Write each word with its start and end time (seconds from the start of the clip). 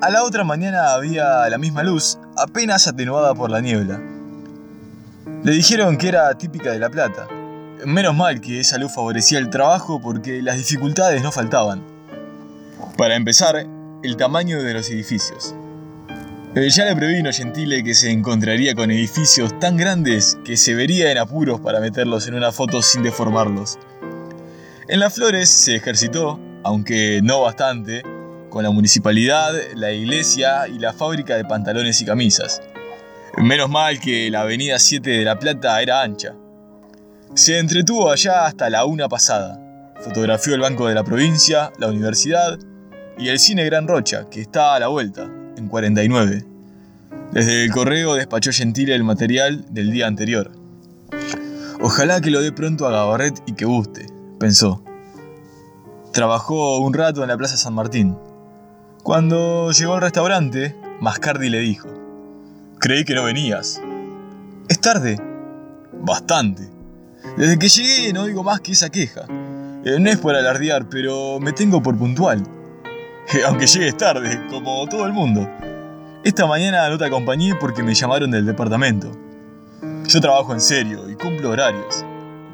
A 0.00 0.10
la 0.10 0.22
otra 0.22 0.44
mañana 0.44 0.94
había 0.94 1.48
la 1.48 1.58
misma 1.58 1.82
luz, 1.82 2.18
apenas 2.36 2.86
atenuada 2.86 3.34
por 3.34 3.50
la 3.50 3.60
niebla. 3.60 4.00
Le 5.42 5.52
dijeron 5.52 5.96
que 5.98 6.08
era 6.08 6.32
típica 6.38 6.72
de 6.72 6.78
La 6.78 6.88
Plata. 6.88 7.26
Menos 7.84 8.14
mal 8.14 8.40
que 8.40 8.60
esa 8.60 8.78
luz 8.78 8.92
favorecía 8.94 9.38
el 9.38 9.50
trabajo 9.50 10.00
porque 10.00 10.42
las 10.42 10.56
dificultades 10.56 11.22
no 11.22 11.32
faltaban. 11.32 11.82
Para 12.96 13.16
empezar, 13.16 13.66
el 14.02 14.16
tamaño 14.16 14.62
de 14.62 14.74
los 14.74 14.88
edificios. 14.90 15.54
Eh, 16.54 16.70
ya 16.70 16.84
le 16.84 16.96
previno 16.96 17.30
Gentile 17.32 17.84
que 17.84 17.94
se 17.94 18.10
encontraría 18.10 18.74
con 18.74 18.90
edificios 18.90 19.58
tan 19.60 19.76
grandes 19.76 20.38
que 20.44 20.56
se 20.56 20.74
vería 20.74 21.12
en 21.12 21.18
apuros 21.18 21.60
para 21.60 21.78
meterlos 21.78 22.26
en 22.26 22.34
una 22.34 22.52
foto 22.52 22.82
sin 22.82 23.02
deformarlos. 23.02 23.78
En 24.88 25.00
las 25.00 25.14
flores 25.14 25.50
se 25.50 25.76
ejercitó, 25.76 26.40
aunque 26.64 27.20
no 27.22 27.42
bastante, 27.42 28.02
con 28.50 28.62
la 28.62 28.70
municipalidad, 28.70 29.52
la 29.74 29.92
iglesia 29.92 30.68
y 30.68 30.78
la 30.78 30.92
fábrica 30.92 31.36
de 31.36 31.44
pantalones 31.44 32.00
y 32.00 32.04
camisas. 32.04 32.62
Menos 33.36 33.70
mal 33.70 34.00
que 34.00 34.30
la 34.30 34.40
avenida 34.40 34.78
7 34.78 35.10
de 35.10 35.24
La 35.24 35.38
Plata 35.38 35.80
era 35.80 36.02
ancha. 36.02 36.34
Se 37.34 37.58
entretuvo 37.58 38.10
allá 38.10 38.46
hasta 38.46 38.68
la 38.70 38.84
una 38.84 39.08
pasada. 39.08 39.60
Fotografió 40.00 40.54
el 40.54 40.60
Banco 40.60 40.88
de 40.88 40.94
la 40.94 41.04
Provincia, 41.04 41.70
la 41.78 41.88
universidad 41.88 42.58
y 43.18 43.28
el 43.28 43.38
Cine 43.38 43.64
Gran 43.64 43.86
Rocha, 43.86 44.28
que 44.30 44.40
está 44.40 44.74
a 44.74 44.80
la 44.80 44.88
vuelta, 44.88 45.28
en 45.56 45.68
49. 45.68 46.44
Desde 47.32 47.64
el 47.64 47.70
correo 47.70 48.14
despachó 48.14 48.50
Gentile 48.52 48.94
el 48.94 49.04
material 49.04 49.66
del 49.70 49.90
día 49.90 50.06
anterior. 50.06 50.50
Ojalá 51.80 52.20
que 52.20 52.30
lo 52.30 52.40
dé 52.40 52.52
pronto 52.52 52.86
a 52.86 52.90
Gabarret 52.90 53.42
y 53.46 53.52
que 53.52 53.64
guste, 53.64 54.06
pensó. 54.40 54.82
Trabajó 56.12 56.78
un 56.78 56.94
rato 56.94 57.22
en 57.22 57.28
la 57.28 57.36
Plaza 57.36 57.56
San 57.56 57.74
Martín. 57.74 58.16
Cuando 59.08 59.70
llegó 59.70 59.94
al 59.94 60.02
restaurante, 60.02 60.76
Mascardi 61.00 61.48
le 61.48 61.60
dijo, 61.60 61.88
Creí 62.78 63.06
que 63.06 63.14
no 63.14 63.24
venías. 63.24 63.80
Es 64.68 64.80
tarde. 64.82 65.18
Bastante. 65.94 66.68
Desde 67.38 67.58
que 67.58 67.70
llegué 67.70 68.12
no 68.12 68.26
digo 68.26 68.44
más 68.44 68.60
que 68.60 68.72
esa 68.72 68.90
queja. 68.90 69.22
Eh, 69.86 69.96
no 69.98 70.10
es 70.10 70.18
por 70.18 70.36
alardear, 70.36 70.90
pero 70.90 71.40
me 71.40 71.52
tengo 71.52 71.82
por 71.82 71.96
puntual. 71.96 72.42
Aunque 73.46 73.66
llegues 73.66 73.96
tarde, 73.96 74.46
como 74.50 74.86
todo 74.86 75.06
el 75.06 75.14
mundo. 75.14 75.48
Esta 76.22 76.46
mañana 76.46 76.86
no 76.90 76.98
te 76.98 77.06
acompañé 77.06 77.54
porque 77.54 77.82
me 77.82 77.94
llamaron 77.94 78.30
del 78.30 78.44
departamento. 78.44 79.10
Yo 80.06 80.20
trabajo 80.20 80.52
en 80.52 80.60
serio 80.60 81.08
y 81.08 81.14
cumplo 81.14 81.48
horarios. 81.48 82.04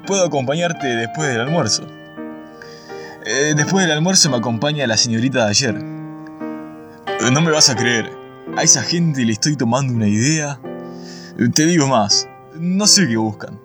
Puedo 0.06 0.24
acompañarte 0.24 0.86
después 0.86 1.30
del 1.30 1.41
almuerzo. 1.41 1.84
Eh, 3.27 3.55
después 3.56 3.84
del 3.84 3.96
almuerzo 3.96 4.30
me 4.30 4.36
acompaña 4.36 4.86
la 4.86 4.96
señorita 4.96 5.46
de 5.46 5.50
ayer. 5.50 5.93
No 7.20 7.40
me 7.40 7.50
vas 7.50 7.70
a 7.70 7.74
creer. 7.74 8.10
A 8.56 8.62
esa 8.62 8.82
gente 8.82 9.24
le 9.24 9.32
estoy 9.32 9.56
tomando 9.56 9.92
una 9.92 10.06
idea. 10.06 10.60
Te 11.54 11.66
digo 11.66 11.86
más. 11.86 12.28
No 12.54 12.86
sé 12.86 13.08
qué 13.08 13.16
buscan. 13.16 13.58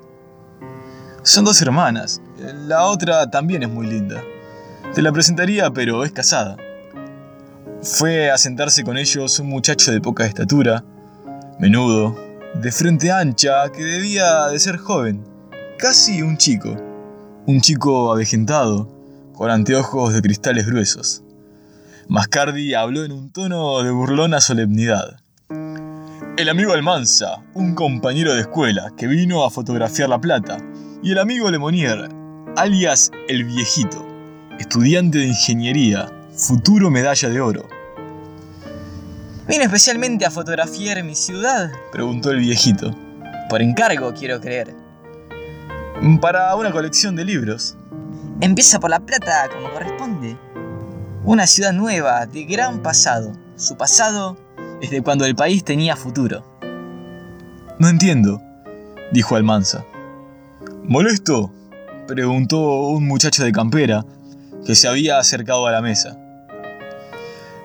Son 1.24 1.46
dos 1.46 1.62
hermanas. 1.62 2.22
La 2.68 2.86
otra 2.86 3.30
también 3.30 3.64
es 3.64 3.70
muy 3.70 3.86
linda. 3.86 4.24
Te 4.96 5.02
la 5.02 5.12
presentaría, 5.12 5.70
pero 5.72 6.04
es 6.04 6.12
casada. 6.12 6.58
Fue 7.82 8.32
a 8.32 8.38
sentarse 8.38 8.84
con 8.84 8.98
ellos 8.98 9.40
un 9.40 9.48
muchacho 9.48 9.92
de 9.92 10.02
poca 10.02 10.26
estatura, 10.26 10.84
menudo, 11.60 12.16
de 12.56 12.72
frente 12.72 13.12
ancha, 13.12 13.72
que 13.72 13.84
debía 13.84 14.48
de 14.48 14.60
ser 14.60 14.78
joven, 14.78 15.24
casi 15.78 16.22
un 16.22 16.38
chico. 16.38 16.76
Un 17.46 17.62
chico 17.62 18.12
avejentado, 18.12 18.90
con 19.34 19.52
anteojos 19.52 20.14
de 20.14 20.22
cristales 20.22 20.66
gruesos. 20.66 21.24
Mascardi 22.12 22.74
habló 22.74 23.06
en 23.06 23.12
un 23.12 23.30
tono 23.30 23.84
de 23.84 23.92
burlona 23.92 24.42
solemnidad. 24.42 25.20
El 26.38 26.50
amigo 26.50 26.74
Almanza, 26.74 27.44
un 27.54 27.76
compañero 27.76 28.34
de 28.34 28.42
escuela 28.42 28.92
que 28.98 29.06
vino 29.06 29.46
a 29.46 29.52
fotografiar 29.52 30.10
La 30.10 30.20
Plata, 30.20 30.58
y 31.04 31.12
el 31.12 31.20
amigo 31.20 31.52
Lemonier, 31.52 32.10
alias 32.58 33.12
El 33.28 33.44
Viejito, 33.44 34.04
estudiante 34.58 35.20
de 35.20 35.28
ingeniería, 35.28 36.12
futuro 36.36 36.90
medalla 36.90 37.30
de 37.30 37.42
oro. 37.42 37.68
¿Vino 39.48 39.64
especialmente 39.66 40.26
a 40.26 40.32
fotografiar 40.32 41.04
mi 41.04 41.14
ciudad? 41.14 41.70
Preguntó 41.92 42.32
el 42.32 42.40
viejito. 42.40 42.92
Por 43.52 43.62
encargo, 43.62 44.16
quiero 44.16 44.42
creer. 44.42 44.74
Para 46.20 46.56
una 46.56 46.72
colección 46.72 47.16
de 47.16 47.26
libros. 47.26 47.78
Empieza 48.42 48.80
por 48.80 48.90
La 48.90 49.00
Plata, 49.00 49.48
como 49.54 49.70
corresponde. 49.72 50.49
Una 51.26 51.48
ciudad 51.48 51.74
nueva, 51.74 52.26
de 52.26 52.46
gran 52.46 52.82
pasado. 52.82 53.34
Su 53.58 53.76
pasado 53.76 54.38
es 54.82 54.90
de 54.90 55.02
cuando 55.02 55.26
el 55.26 55.36
país 55.36 55.66
tenía 55.66 55.98
futuro. 55.98 56.46
No 57.78 57.90
entiendo, 57.90 58.42
dijo 59.12 59.36
Almanza. 59.36 59.86
¿Molesto? 60.84 61.52
preguntó 62.08 62.88
un 62.88 63.06
muchacho 63.06 63.44
de 63.44 63.52
campera 63.52 64.06
que 64.66 64.76
se 64.76 64.88
había 64.88 65.20
acercado 65.20 65.68
a 65.68 65.72
la 65.72 65.82
mesa. 65.82 66.18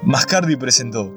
Mascardi 0.03 0.57
presentó 0.57 1.13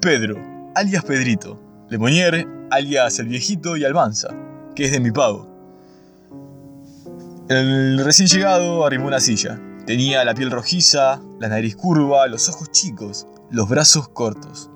Pedro, 0.00 0.36
alias 0.74 1.04
Pedrito, 1.04 1.60
Lemonier, 1.90 2.48
alias 2.70 3.18
el 3.18 3.28
viejito 3.28 3.76
y 3.76 3.84
Almanza, 3.84 4.28
que 4.74 4.86
es 4.86 4.90
de 4.90 5.00
mi 5.00 5.12
pago. 5.12 5.48
El 7.48 8.02
recién 8.02 8.26
llegado 8.26 8.86
arrimó 8.86 9.06
una 9.06 9.20
silla. 9.20 9.60
Tenía 9.86 10.24
la 10.24 10.34
piel 10.34 10.50
rojiza, 10.50 11.20
la 11.38 11.48
nariz 11.48 11.76
curva, 11.76 12.26
los 12.26 12.48
ojos 12.48 12.70
chicos, 12.70 13.26
los 13.50 13.68
brazos 13.68 14.08
cortos. 14.08 14.70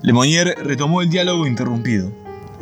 Lemonier 0.00 0.54
retomó 0.64 1.02
el 1.02 1.10
diálogo 1.10 1.46
interrumpido. 1.46 2.10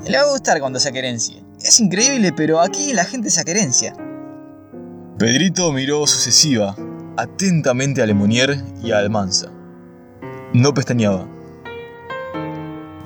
Le 0.09 0.17
va 0.17 0.25
a 0.25 0.31
gustar 0.33 0.59
cuando 0.59 0.81
se 0.81 0.93
querencia. 0.93 1.43
Es 1.61 1.79
increíble, 1.79 2.33
pero 2.33 2.61
aquí 2.61 2.93
la 2.93 3.05
gente 3.05 3.31
se 3.31 3.45
querencia. 3.45 3.95
Pedrito 5.19 5.73
miró 5.73 6.07
sucesiva, 6.07 6.75
atentamente 7.17 8.03
a 8.03 8.07
Lemonier 8.07 8.63
y 8.83 8.91
a 8.91 8.99
Almanza. 8.99 9.51
No 10.53 10.75
pestañeaba. 10.75 11.29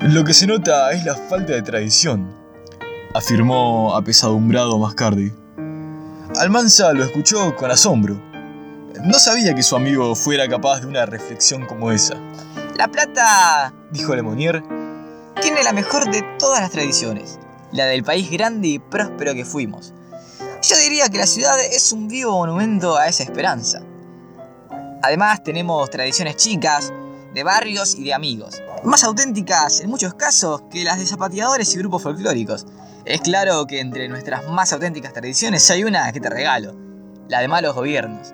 Lo 0.01 0.23
que 0.23 0.33
se 0.33 0.47
nota 0.47 0.91
es 0.93 1.05
la 1.05 1.15
falta 1.15 1.53
de 1.53 1.61
tradición, 1.61 2.35
afirmó 3.13 3.95
apesadumbrado 3.95 4.79
Mascardi. 4.79 5.31
Almanza 6.39 6.91
lo 6.93 7.03
escuchó 7.03 7.55
con 7.55 7.69
asombro. 7.69 8.30
No 8.99 9.17
sabía 9.17 9.55
que 9.55 9.63
su 9.63 9.75
amigo 9.75 10.15
fuera 10.15 10.47
capaz 10.47 10.81
de 10.81 10.87
una 10.87 11.05
reflexión 11.05 11.65
como 11.65 11.91
esa. 11.91 12.15
La 12.75 12.87
Plata, 12.87 13.73
dijo 13.91 14.15
Lemonier, 14.15 14.61
tiene 15.41 15.63
la 15.63 15.73
mejor 15.73 16.11
de 16.11 16.21
todas 16.37 16.61
las 16.61 16.71
tradiciones, 16.71 17.39
la 17.71 17.85
del 17.85 18.03
país 18.03 18.29
grande 18.29 18.67
y 18.67 18.79
próspero 18.79 19.33
que 19.33 19.45
fuimos. 19.45 19.93
Yo 20.61 20.77
diría 20.77 21.09
que 21.09 21.17
la 21.17 21.25
ciudad 21.25 21.59
es 21.59 21.91
un 21.91 22.07
vivo 22.07 22.37
monumento 22.37 22.97
a 22.97 23.07
esa 23.07 23.23
esperanza. 23.23 23.81
Además 25.01 25.43
tenemos 25.43 25.89
tradiciones 25.89 26.35
chicas, 26.35 26.93
de 27.33 27.43
barrios 27.43 27.95
y 27.95 28.03
de 28.03 28.13
amigos, 28.13 28.61
más 28.83 29.03
auténticas 29.03 29.79
en 29.79 29.89
muchos 29.89 30.13
casos 30.13 30.63
que 30.69 30.83
las 30.83 30.99
de 30.99 31.07
zapateadores 31.07 31.73
y 31.73 31.79
grupos 31.79 32.03
folclóricos. 32.03 32.67
Es 33.05 33.21
claro 33.21 33.65
que 33.65 33.79
entre 33.79 34.07
nuestras 34.09 34.47
más 34.49 34.73
auténticas 34.73 35.13
tradiciones 35.13 35.69
hay 35.71 35.83
una 35.83 36.11
que 36.11 36.19
te 36.19 36.29
regalo, 36.29 36.75
la 37.27 37.39
de 37.39 37.47
malos 37.47 37.73
gobiernos. 37.73 38.33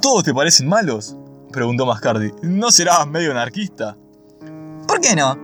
¿Todos 0.00 0.24
te 0.24 0.34
parecen 0.34 0.68
malos? 0.68 1.16
preguntó 1.50 1.86
Mascardi. 1.86 2.32
¿No 2.42 2.70
serás 2.70 3.06
medio 3.06 3.30
anarquista? 3.30 3.96
¿Por 4.88 5.00
qué 5.00 5.14
no? 5.14 5.38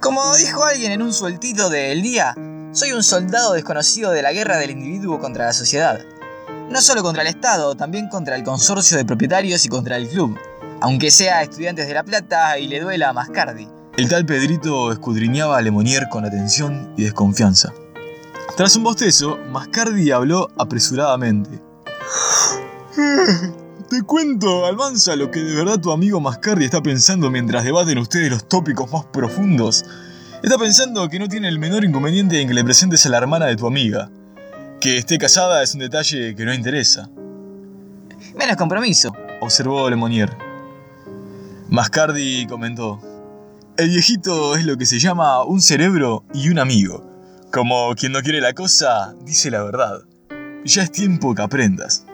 Como 0.00 0.36
dijo 0.36 0.64
alguien 0.64 0.92
en 0.92 1.02
un 1.02 1.12
sueltito 1.12 1.68
del 1.68 2.02
día, 2.02 2.34
soy 2.72 2.92
un 2.92 3.02
soldado 3.02 3.54
desconocido 3.54 4.12
de 4.12 4.22
la 4.22 4.32
guerra 4.32 4.58
del 4.58 4.70
individuo 4.70 5.18
contra 5.18 5.46
la 5.46 5.52
sociedad. 5.52 5.98
No 6.70 6.80
solo 6.80 7.02
contra 7.02 7.22
el 7.22 7.28
Estado, 7.28 7.74
también 7.74 8.08
contra 8.08 8.36
el 8.36 8.44
consorcio 8.44 8.96
de 8.96 9.04
propietarios 9.04 9.64
y 9.64 9.68
contra 9.68 9.96
el 9.96 10.08
club. 10.08 10.38
Aunque 10.80 11.10
sea 11.10 11.42
estudiantes 11.42 11.88
de 11.88 11.94
La 11.94 12.04
Plata 12.04 12.58
y 12.58 12.68
le 12.68 12.80
duela 12.80 13.10
a 13.10 13.12
Mascardi. 13.12 13.68
El 13.96 14.08
tal 14.08 14.26
Pedrito 14.26 14.92
escudriñaba 14.92 15.56
a 15.56 15.62
Lemonier 15.62 16.08
con 16.10 16.24
atención 16.24 16.92
y 16.96 17.04
desconfianza. 17.04 17.72
Tras 18.56 18.76
un 18.76 18.82
bostezo, 18.82 19.38
Mascardi 19.50 20.10
habló 20.10 20.48
apresuradamente. 20.58 21.62
Te 23.90 24.02
cuento, 24.02 24.66
Almanza, 24.66 25.16
lo 25.16 25.30
que 25.30 25.40
de 25.40 25.54
verdad 25.54 25.78
tu 25.78 25.92
amigo 25.92 26.20
Mascardi 26.20 26.64
está 26.64 26.82
pensando 26.82 27.30
mientras 27.30 27.62
debaten 27.62 27.98
ustedes 27.98 28.30
los 28.30 28.48
tópicos 28.48 28.90
más 28.90 29.04
profundos. 29.06 29.84
Está 30.42 30.58
pensando 30.58 31.08
que 31.08 31.18
no 31.18 31.28
tiene 31.28 31.48
el 31.48 31.58
menor 31.58 31.84
inconveniente 31.84 32.40
en 32.40 32.48
que 32.48 32.54
le 32.54 32.64
presentes 32.64 33.04
a 33.06 33.10
la 33.10 33.18
hermana 33.18 33.46
de 33.46 33.56
tu 33.56 33.66
amiga. 33.66 34.10
Que 34.80 34.98
esté 34.98 35.18
casada 35.18 35.62
es 35.62 35.74
un 35.74 35.80
detalle 35.80 36.34
que 36.34 36.44
no 36.44 36.54
interesa. 36.54 37.10
Menos 38.36 38.56
compromiso, 38.56 39.12
observó 39.40 39.88
Lemonier. 39.88 40.36
Mascardi 41.68 42.46
comentó. 42.46 43.00
El 43.76 43.90
viejito 43.90 44.56
es 44.56 44.64
lo 44.64 44.76
que 44.76 44.86
se 44.86 44.98
llama 44.98 45.44
un 45.44 45.60
cerebro 45.60 46.24
y 46.32 46.48
un 46.48 46.58
amigo. 46.58 47.04
Como 47.52 47.94
quien 47.94 48.12
no 48.12 48.22
quiere 48.22 48.40
la 48.40 48.54
cosa, 48.54 49.14
dice 49.22 49.50
la 49.50 49.62
verdad. 49.62 50.00
Ya 50.64 50.82
es 50.82 50.90
tiempo 50.90 51.34
que 51.34 51.42
aprendas. 51.42 52.06